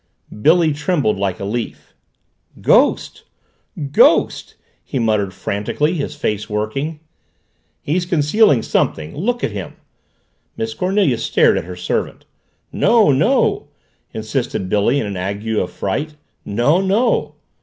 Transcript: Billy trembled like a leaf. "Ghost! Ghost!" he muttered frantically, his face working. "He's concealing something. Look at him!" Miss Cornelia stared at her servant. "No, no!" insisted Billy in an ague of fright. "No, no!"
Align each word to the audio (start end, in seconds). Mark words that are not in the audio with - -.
Billy 0.41 0.73
trembled 0.73 1.19
like 1.19 1.39
a 1.39 1.45
leaf. 1.45 1.93
"Ghost! 2.59 3.21
Ghost!" 3.91 4.55
he 4.83 4.97
muttered 4.97 5.31
frantically, 5.31 5.93
his 5.93 6.15
face 6.15 6.49
working. 6.49 6.99
"He's 7.83 8.07
concealing 8.07 8.63
something. 8.63 9.15
Look 9.15 9.43
at 9.43 9.51
him!" 9.51 9.75
Miss 10.57 10.73
Cornelia 10.73 11.19
stared 11.19 11.55
at 11.55 11.65
her 11.65 11.75
servant. 11.75 12.25
"No, 12.73 13.11
no!" 13.11 13.67
insisted 14.11 14.69
Billy 14.69 14.99
in 14.99 15.05
an 15.05 15.17
ague 15.17 15.47
of 15.55 15.69
fright. 15.71 16.15
"No, 16.43 16.81
no!" 16.81 17.35